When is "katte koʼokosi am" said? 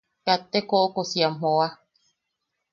0.25-1.33